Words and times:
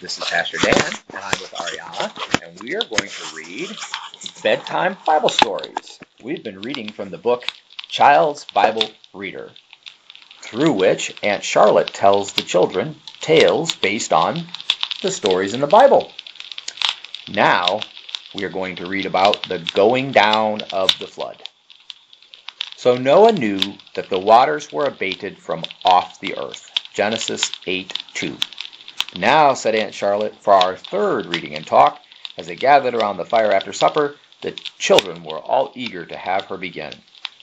This 0.00 0.16
is 0.16 0.24
Pastor 0.24 0.56
Dan, 0.56 0.92
and 1.12 1.22
I'm 1.22 1.38
with 1.42 1.52
Ariana, 1.52 2.42
and 2.42 2.58
we 2.62 2.74
are 2.74 2.80
going 2.80 3.10
to 3.10 3.36
read 3.36 3.68
bedtime 4.42 4.96
Bible 5.04 5.28
stories. 5.28 6.00
We've 6.22 6.42
been 6.42 6.62
reading 6.62 6.90
from 6.90 7.10
the 7.10 7.18
book 7.18 7.44
Child's 7.86 8.46
Bible 8.46 8.90
Reader, 9.12 9.50
through 10.40 10.72
which 10.72 11.14
Aunt 11.22 11.44
Charlotte 11.44 11.88
tells 11.88 12.32
the 12.32 12.40
children 12.40 12.96
tales 13.20 13.76
based 13.76 14.14
on 14.14 14.46
the 15.02 15.10
stories 15.10 15.52
in 15.52 15.60
the 15.60 15.66
Bible. 15.66 16.10
Now, 17.28 17.80
we 18.34 18.44
are 18.44 18.48
going 18.48 18.76
to 18.76 18.88
read 18.88 19.04
about 19.04 19.42
the 19.50 19.58
going 19.74 20.12
down 20.12 20.62
of 20.72 20.98
the 20.98 21.08
flood. 21.08 21.42
So 22.78 22.96
Noah 22.96 23.32
knew 23.32 23.60
that 23.96 24.08
the 24.08 24.18
waters 24.18 24.72
were 24.72 24.86
abated 24.86 25.36
from 25.36 25.62
off 25.84 26.20
the 26.20 26.38
earth. 26.38 26.70
Genesis 26.94 27.52
8 27.66 28.02
2. 28.14 28.38
Now, 29.16 29.54
said 29.54 29.74
Aunt 29.74 29.92
Charlotte, 29.92 30.36
for 30.40 30.54
our 30.54 30.76
third 30.76 31.26
reading 31.26 31.56
and 31.56 31.66
talk, 31.66 32.00
as 32.38 32.46
they 32.46 32.54
gathered 32.54 32.94
around 32.94 33.16
the 33.16 33.24
fire 33.24 33.52
after 33.52 33.72
supper, 33.72 34.16
the 34.40 34.52
children 34.78 35.24
were 35.24 35.40
all 35.40 35.72
eager 35.74 36.06
to 36.06 36.16
have 36.16 36.44
her 36.44 36.56
begin. 36.56 36.92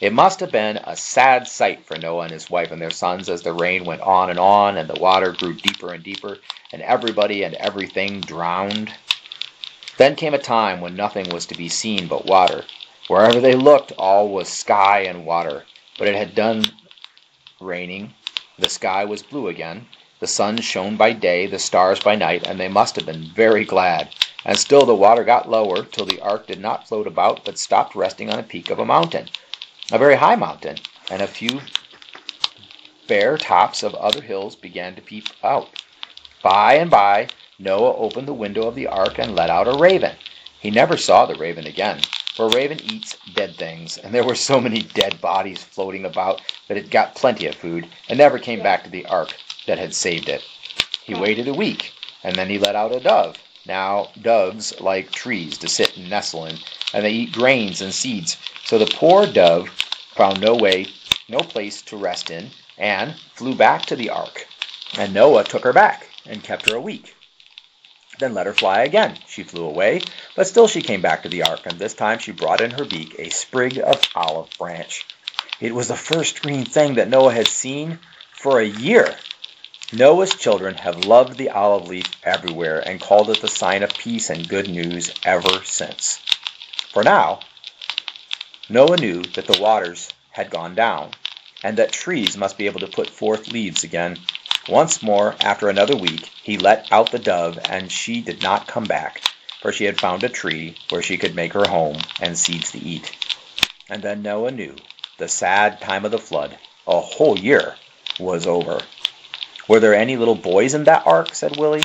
It 0.00 0.14
must 0.14 0.40
have 0.40 0.50
been 0.50 0.78
a 0.78 0.96
sad 0.96 1.46
sight 1.46 1.84
for 1.84 1.98
Noah 1.98 2.22
and 2.24 2.32
his 2.32 2.48
wife 2.48 2.70
and 2.70 2.80
their 2.80 2.90
sons 2.90 3.28
as 3.28 3.42
the 3.42 3.52
rain 3.52 3.84
went 3.84 4.00
on 4.00 4.30
and 4.30 4.38
on, 4.38 4.78
and 4.78 4.88
the 4.88 4.98
water 4.98 5.32
grew 5.32 5.52
deeper 5.52 5.92
and 5.92 6.02
deeper, 6.02 6.38
and 6.72 6.80
everybody 6.80 7.42
and 7.42 7.54
everything 7.56 8.22
drowned. 8.22 8.94
Then 9.98 10.16
came 10.16 10.32
a 10.32 10.38
time 10.38 10.80
when 10.80 10.96
nothing 10.96 11.28
was 11.28 11.44
to 11.46 11.54
be 11.54 11.68
seen 11.68 12.06
but 12.08 12.24
water. 12.24 12.64
Wherever 13.08 13.38
they 13.38 13.54
looked, 13.54 13.92
all 13.98 14.30
was 14.30 14.48
sky 14.48 15.00
and 15.00 15.26
water. 15.26 15.66
But 15.98 16.08
it 16.08 16.14
had 16.14 16.34
done 16.34 16.64
raining. 17.60 18.14
The 18.58 18.70
sky 18.70 19.04
was 19.04 19.22
blue 19.22 19.48
again. 19.48 19.86
The 20.20 20.26
sun 20.26 20.60
shone 20.60 20.96
by 20.96 21.14
day, 21.14 21.46
the 21.46 21.58
stars 21.58 21.98
by 21.98 22.14
night, 22.14 22.46
and 22.46 22.60
they 22.60 22.68
must 22.68 22.94
have 22.96 23.06
been 23.06 23.24
very 23.24 23.64
glad. 23.64 24.10
And 24.44 24.58
still 24.58 24.84
the 24.84 24.94
water 24.94 25.24
got 25.24 25.48
lower, 25.48 25.82
till 25.82 26.04
the 26.04 26.20
ark 26.20 26.46
did 26.46 26.60
not 26.60 26.86
float 26.86 27.06
about, 27.06 27.42
but 27.42 27.58
stopped 27.58 27.94
resting 27.94 28.30
on 28.30 28.38
a 28.38 28.42
peak 28.42 28.68
of 28.68 28.78
a 28.78 28.84
mountain, 28.84 29.30
a 29.90 29.96
very 29.96 30.16
high 30.16 30.36
mountain, 30.36 30.76
and 31.10 31.22
a 31.22 31.26
few 31.26 31.62
bare 33.06 33.38
tops 33.38 33.82
of 33.82 33.94
other 33.94 34.20
hills 34.20 34.54
began 34.54 34.94
to 34.94 35.00
peep 35.00 35.30
out. 35.42 35.82
By 36.42 36.74
and 36.74 36.90
by 36.90 37.28
Noah 37.58 37.96
opened 37.96 38.28
the 38.28 38.34
window 38.34 38.68
of 38.68 38.74
the 38.74 38.88
ark 38.88 39.18
and 39.18 39.34
let 39.34 39.48
out 39.48 39.68
a 39.68 39.72
raven. 39.72 40.16
He 40.60 40.70
never 40.70 40.98
saw 40.98 41.24
the 41.24 41.34
raven 41.36 41.66
again, 41.66 42.02
for 42.34 42.44
a 42.44 42.54
raven 42.54 42.78
eats 42.84 43.16
dead 43.32 43.56
things, 43.56 43.96
and 43.96 44.12
there 44.12 44.24
were 44.24 44.34
so 44.34 44.60
many 44.60 44.82
dead 44.82 45.18
bodies 45.22 45.62
floating 45.62 46.04
about 46.04 46.42
that 46.68 46.76
it 46.76 46.90
got 46.90 47.14
plenty 47.14 47.46
of 47.46 47.54
food 47.54 47.88
and 48.10 48.18
never 48.18 48.38
came 48.38 48.62
back 48.62 48.84
to 48.84 48.90
the 48.90 49.06
ark 49.06 49.34
that 49.70 49.78
had 49.78 49.94
saved 49.94 50.28
it. 50.28 50.42
He 51.04 51.14
waited 51.14 51.46
a 51.46 51.54
week, 51.54 51.92
and 52.24 52.34
then 52.34 52.50
he 52.50 52.58
let 52.58 52.74
out 52.74 52.92
a 52.92 52.98
dove. 52.98 53.36
Now, 53.64 54.08
doves 54.20 54.80
like 54.80 55.12
trees 55.12 55.58
to 55.58 55.68
sit 55.68 55.96
and 55.96 56.10
nestle 56.10 56.46
in, 56.46 56.58
and 56.92 57.04
they 57.04 57.12
eat 57.12 57.32
grains 57.32 57.80
and 57.80 57.94
seeds. 57.94 58.36
So 58.64 58.78
the 58.78 58.92
poor 58.92 59.28
dove 59.28 59.68
found 60.16 60.40
no 60.40 60.56
way, 60.56 60.88
no 61.28 61.38
place 61.38 61.82
to 61.82 61.96
rest 61.96 62.30
in, 62.30 62.50
and 62.78 63.14
flew 63.34 63.54
back 63.54 63.86
to 63.86 63.94
the 63.94 64.10
ark. 64.10 64.44
And 64.98 65.14
Noah 65.14 65.44
took 65.44 65.62
her 65.62 65.72
back, 65.72 66.08
and 66.26 66.42
kept 66.42 66.68
her 66.68 66.76
a 66.76 66.80
week. 66.80 67.14
Then 68.18 68.34
let 68.34 68.46
her 68.46 68.52
fly 68.52 68.82
again. 68.82 69.16
She 69.28 69.44
flew 69.44 69.66
away, 69.66 70.00
but 70.34 70.48
still 70.48 70.66
she 70.66 70.82
came 70.82 71.00
back 71.00 71.22
to 71.22 71.28
the 71.28 71.44
ark, 71.44 71.60
and 71.66 71.78
this 71.78 71.94
time 71.94 72.18
she 72.18 72.32
brought 72.32 72.60
in 72.60 72.72
her 72.72 72.84
beak 72.84 73.14
a 73.20 73.30
sprig 73.30 73.78
of 73.78 74.02
olive 74.16 74.50
branch. 74.58 75.06
It 75.60 75.72
was 75.72 75.86
the 75.86 75.94
first 75.94 76.42
green 76.42 76.64
thing 76.64 76.96
that 76.96 77.08
Noah 77.08 77.32
had 77.32 77.46
seen 77.46 78.00
for 78.32 78.58
a 78.58 78.64
year. 78.64 79.14
Noah's 79.92 80.36
children 80.36 80.76
have 80.76 81.04
loved 81.04 81.36
the 81.36 81.50
olive 81.50 81.88
leaf 81.88 82.06
everywhere 82.22 82.78
and 82.78 83.00
called 83.00 83.28
it 83.28 83.40
the 83.40 83.48
sign 83.48 83.82
of 83.82 83.92
peace 83.98 84.30
and 84.30 84.48
good 84.48 84.68
news 84.68 85.12
ever 85.24 85.64
since. 85.64 86.20
For 86.92 87.02
now, 87.02 87.40
Noah 88.68 88.98
knew 88.98 89.24
that 89.34 89.48
the 89.48 89.60
waters 89.60 90.08
had 90.30 90.48
gone 90.48 90.76
down, 90.76 91.10
and 91.64 91.76
that 91.78 91.90
trees 91.90 92.36
must 92.36 92.56
be 92.56 92.66
able 92.66 92.78
to 92.80 92.86
put 92.86 93.10
forth 93.10 93.48
leaves 93.48 93.82
again. 93.82 94.16
Once 94.68 95.02
more, 95.02 95.34
after 95.40 95.68
another 95.68 95.96
week, 95.96 96.30
he 96.40 96.56
let 96.56 96.86
out 96.92 97.10
the 97.10 97.18
dove, 97.18 97.58
and 97.68 97.90
she 97.90 98.20
did 98.20 98.40
not 98.44 98.68
come 98.68 98.84
back, 98.84 99.20
for 99.60 99.72
she 99.72 99.86
had 99.86 100.00
found 100.00 100.22
a 100.22 100.28
tree 100.28 100.76
where 100.90 101.02
she 101.02 101.18
could 101.18 101.34
make 101.34 101.52
her 101.52 101.66
home 101.66 101.98
and 102.20 102.38
seeds 102.38 102.70
to 102.70 102.78
eat. 102.78 103.12
And 103.88 104.04
then 104.04 104.22
Noah 104.22 104.52
knew 104.52 104.76
the 105.18 105.26
sad 105.26 105.80
time 105.80 106.04
of 106.04 106.12
the 106.12 106.18
flood, 106.20 106.56
a 106.86 107.00
whole 107.00 107.36
year, 107.36 107.74
was 108.20 108.46
over. 108.46 108.80
Were 109.70 109.78
there 109.78 109.94
any 109.94 110.16
little 110.16 110.34
boys 110.34 110.74
in 110.74 110.82
that 110.84 111.06
ark? 111.06 111.32
said 111.32 111.56
Willie. 111.56 111.84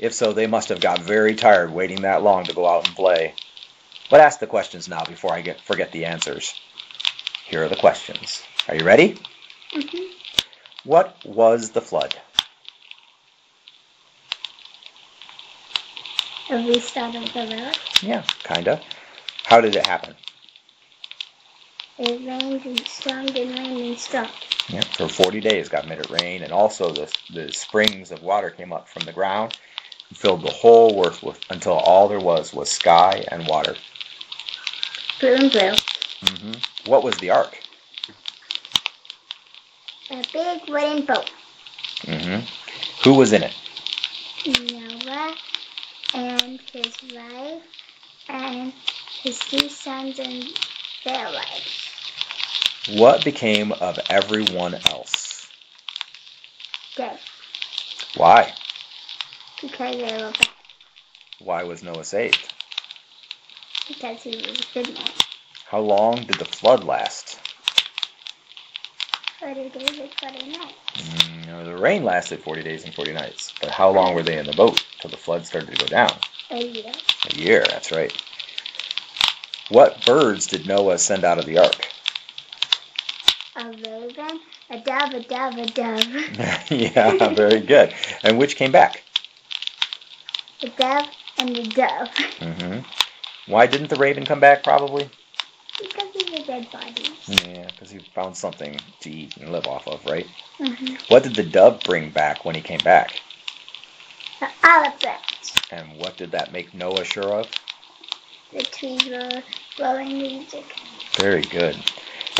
If 0.00 0.14
so, 0.14 0.32
they 0.32 0.48
must 0.48 0.68
have 0.70 0.80
got 0.80 0.98
very 0.98 1.36
tired 1.36 1.70
waiting 1.72 2.02
that 2.02 2.24
long 2.24 2.42
to 2.46 2.52
go 2.52 2.66
out 2.66 2.88
and 2.88 2.96
play. 2.96 3.34
But 4.10 4.18
ask 4.18 4.40
the 4.40 4.48
questions 4.48 4.88
now 4.88 5.04
before 5.04 5.32
I 5.32 5.40
get 5.40 5.60
forget 5.60 5.92
the 5.92 6.06
answers. 6.06 6.60
Here 7.46 7.62
are 7.62 7.68
the 7.68 7.76
questions. 7.76 8.42
Are 8.66 8.74
you 8.74 8.84
ready? 8.84 9.16
Mm-hmm. 9.72 10.12
What 10.82 11.24
was 11.24 11.70
the 11.70 11.80
flood? 11.80 12.16
A 16.50 16.56
restart 16.66 17.14
of 17.14 17.32
the 17.32 17.56
road. 17.56 17.78
Yeah, 18.02 18.24
kinda. 18.42 18.80
How 19.44 19.60
did 19.60 19.76
it 19.76 19.86
happen? 19.86 20.16
It 22.02 22.26
rained 22.26 22.64
and 22.64 22.86
stormed 22.88 23.36
and 23.36 23.58
rained 23.58 23.80
and 23.82 23.98
stormed. 23.98 24.30
Yeah, 24.70 24.80
for 24.80 25.06
40 25.06 25.42
days 25.42 25.68
God 25.68 25.86
made 25.86 25.98
it 25.98 26.08
rain, 26.08 26.42
and 26.42 26.50
also 26.50 26.90
the, 26.90 27.12
the 27.28 27.52
springs 27.52 28.10
of 28.10 28.22
water 28.22 28.48
came 28.48 28.72
up 28.72 28.88
from 28.88 29.04
the 29.04 29.12
ground 29.12 29.58
and 30.08 30.16
filled 30.16 30.42
the 30.42 30.50
whole 30.50 31.04
earth 31.06 31.22
with, 31.22 31.38
until 31.50 31.74
all 31.74 32.08
there 32.08 32.18
was 32.18 32.54
was 32.54 32.70
sky 32.70 33.22
and 33.28 33.46
water. 33.46 33.76
Blue 35.20 35.34
and 35.34 35.52
blue. 35.52 35.74
hmm 36.22 36.52
What 36.86 37.04
was 37.04 37.18
the 37.18 37.30
ark? 37.30 37.62
A 40.10 40.24
big 40.32 40.68
wooden 40.70 41.04
boat. 41.04 41.30
hmm 42.06 42.40
Who 43.04 43.14
was 43.14 43.34
in 43.34 43.42
it? 43.42 43.52
Noah 44.46 45.34
and 46.14 46.60
his 46.72 46.94
wife 47.14 47.62
and 48.30 48.72
his 49.22 49.38
two 49.38 49.68
sons 49.68 50.18
and 50.18 50.48
their 51.04 51.26
wives. 51.26 51.89
What 52.88 53.24
became 53.24 53.72
of 53.72 53.98
everyone 54.08 54.74
else? 54.74 55.48
Dead. 56.96 57.18
Why? 58.16 58.52
Because 59.60 59.96
they 59.96 60.02
were 60.02 60.32
bad. 60.32 60.48
Why 61.38 61.62
was 61.64 61.82
Noah 61.82 62.04
saved? 62.04 62.52
Because 63.86 64.22
he 64.22 64.30
was 64.30 64.60
a 64.60 64.74
good 64.74 64.94
man. 64.94 65.04
How 65.66 65.80
long 65.80 66.16
did 66.16 66.36
the 66.36 66.44
flood 66.44 66.84
last? 66.84 67.38
Forty 69.38 69.68
days 69.68 69.98
and 69.98 70.10
forty 70.14 70.50
nights. 70.50 70.74
Mm, 70.96 71.64
the 71.64 71.76
rain 71.76 72.04
lasted 72.04 72.40
40 72.40 72.62
days 72.62 72.84
and 72.84 72.94
40 72.94 73.12
nights. 73.12 73.52
But 73.60 73.70
how 73.70 73.90
long 73.90 74.14
were 74.14 74.22
they 74.22 74.38
in 74.38 74.46
the 74.46 74.52
boat 74.52 74.84
till 75.00 75.10
the 75.10 75.16
flood 75.16 75.46
started 75.46 75.74
to 75.74 75.84
go 75.84 75.86
down? 75.86 76.12
A 76.50 76.62
year. 76.62 76.92
A 77.30 77.36
year, 77.36 77.64
that's 77.68 77.92
right. 77.92 78.12
What 79.68 80.04
birds 80.04 80.46
did 80.46 80.66
Noah 80.66 80.98
send 80.98 81.24
out 81.24 81.38
of 81.38 81.46
the 81.46 81.58
ark? 81.58 81.89
A 83.60 83.64
raven, 83.72 84.40
a 84.70 84.78
dove, 84.78 85.12
a 85.12 85.20
dove, 85.20 85.58
a 85.58 85.66
dove. 85.66 86.70
yeah, 86.70 87.28
very 87.34 87.60
good. 87.60 87.92
And 88.22 88.38
which 88.38 88.56
came 88.56 88.72
back? 88.72 89.04
The 90.62 90.68
dove 90.68 91.10
and 91.36 91.54
the 91.54 91.64
dove. 91.64 92.08
hmm 92.38 92.78
Why 93.46 93.66
didn't 93.66 93.88
the 93.88 93.96
raven 93.96 94.24
come 94.24 94.40
back, 94.40 94.62
probably? 94.62 95.10
Because 95.78 96.08
of 96.08 96.32
the 96.32 96.42
dead 96.46 96.72
bodies. 96.72 97.10
Yeah, 97.28 97.66
because 97.66 97.90
he 97.90 97.98
found 97.98 98.34
something 98.34 98.80
to 99.00 99.10
eat 99.10 99.36
and 99.36 99.52
live 99.52 99.66
off 99.66 99.86
of, 99.86 100.06
right? 100.06 100.26
Mm-hmm. 100.58 100.94
What 101.08 101.22
did 101.22 101.34
the 101.34 101.42
dove 101.42 101.80
bring 101.84 102.08
back 102.08 102.46
when 102.46 102.54
he 102.54 102.62
came 102.62 102.80
back? 102.80 103.20
The 104.40 104.48
olive 104.64 104.98
branch. 105.00 105.52
And 105.70 105.98
what 105.98 106.16
did 106.16 106.30
that 106.30 106.50
make 106.50 106.72
Noah 106.72 107.04
sure 107.04 107.34
of? 107.34 107.50
The 108.54 108.62
trees 108.62 109.06
were 109.06 109.42
blowing 109.76 110.16
music. 110.16 110.64
Very 111.18 111.42
good. 111.42 111.76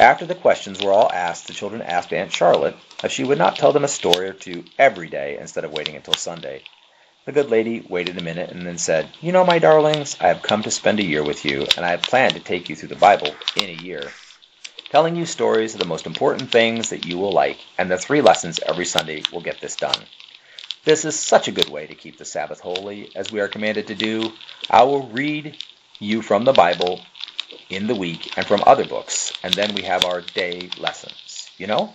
After 0.00 0.24
the 0.24 0.34
questions 0.34 0.80
were 0.80 0.94
all 0.94 1.12
asked, 1.12 1.46
the 1.46 1.52
children 1.52 1.82
asked 1.82 2.10
Aunt 2.14 2.32
Charlotte 2.32 2.74
if 3.04 3.12
she 3.12 3.22
would 3.22 3.36
not 3.36 3.58
tell 3.58 3.70
them 3.70 3.84
a 3.84 3.88
story 3.88 4.28
or 4.28 4.32
two 4.32 4.64
every 4.78 5.08
day 5.08 5.36
instead 5.38 5.62
of 5.62 5.72
waiting 5.72 5.94
until 5.94 6.14
Sunday. 6.14 6.62
The 7.26 7.32
good 7.32 7.50
lady 7.50 7.84
waited 7.86 8.16
a 8.16 8.22
minute 8.22 8.48
and 8.48 8.66
then 8.66 8.78
said, 8.78 9.10
You 9.20 9.32
know, 9.32 9.44
my 9.44 9.58
darlings, 9.58 10.16
I 10.18 10.28
have 10.28 10.40
come 10.40 10.62
to 10.62 10.70
spend 10.70 11.00
a 11.00 11.04
year 11.04 11.22
with 11.22 11.44
you, 11.44 11.66
and 11.76 11.84
I 11.84 11.90
have 11.90 12.00
planned 12.00 12.32
to 12.32 12.40
take 12.40 12.70
you 12.70 12.76
through 12.76 12.88
the 12.88 12.94
Bible 12.96 13.34
in 13.56 13.68
a 13.68 13.82
year, 13.82 14.10
telling 14.88 15.16
you 15.16 15.26
stories 15.26 15.74
of 15.74 15.80
the 15.80 15.86
most 15.86 16.06
important 16.06 16.50
things 16.50 16.88
that 16.88 17.04
you 17.04 17.18
will 17.18 17.32
like, 17.32 17.58
and 17.76 17.90
the 17.90 17.98
three 17.98 18.22
lessons 18.22 18.58
every 18.58 18.86
Sunday 18.86 19.22
will 19.34 19.42
get 19.42 19.60
this 19.60 19.76
done. 19.76 20.00
This 20.86 21.04
is 21.04 21.14
such 21.14 21.46
a 21.46 21.52
good 21.52 21.68
way 21.68 21.86
to 21.86 21.94
keep 21.94 22.16
the 22.16 22.24
Sabbath 22.24 22.60
holy, 22.60 23.10
as 23.14 23.30
we 23.30 23.40
are 23.40 23.48
commanded 23.48 23.88
to 23.88 23.94
do. 23.94 24.32
I 24.70 24.84
will 24.84 25.02
read 25.08 25.58
you 25.98 26.22
from 26.22 26.46
the 26.46 26.54
Bible 26.54 27.02
in 27.70 27.86
the 27.86 27.94
week 27.94 28.36
and 28.36 28.46
from 28.46 28.62
other 28.66 28.84
books, 28.84 29.32
and 29.42 29.54
then 29.54 29.74
we 29.74 29.82
have 29.82 30.04
our 30.04 30.20
day 30.20 30.68
lessons. 30.78 31.48
You 31.56 31.68
know? 31.68 31.94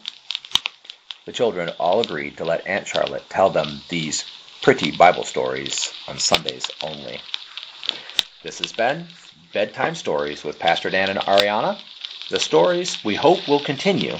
The 1.25 1.31
children 1.31 1.69
all 1.80 2.01
agreed 2.01 2.38
to 2.38 2.45
let 2.45 2.66
Aunt 2.66 2.88
Charlotte 2.88 3.30
tell 3.30 3.50
them 3.50 3.81
these 3.89 4.25
pretty 4.62 4.92
Bible 4.92 5.24
stories 5.24 5.94
on 6.07 6.18
Sundays 6.18 6.72
only. 6.81 7.19
This 8.42 8.60
has 8.60 8.72
been 8.72 9.07
Bedtime 9.54 9.95
Stories 9.95 10.44
with 10.44 10.60
Pastor 10.60 10.89
Dan 10.89 11.10
and 11.10 11.19
Ariana. 11.19 11.80
The 12.30 12.39
stories 12.39 13.04
we 13.04 13.16
hope 13.16 13.48
will 13.48 13.60
continue, 13.60 14.16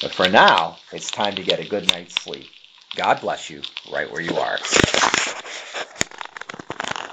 but 0.00 0.12
for 0.12 0.28
now, 0.28 0.78
it's 0.92 1.10
time 1.10 1.34
to 1.36 1.42
get 1.42 1.60
a 1.60 1.68
good 1.68 1.88
night's 1.90 2.14
sleep. 2.22 2.48
God 2.96 3.20
bless 3.20 3.50
you 3.50 3.62
right 3.90 4.10
where 4.10 4.22
you 4.22 4.36
are. 4.36 4.58